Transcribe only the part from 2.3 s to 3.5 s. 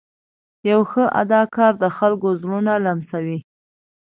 زړونه لمسوي.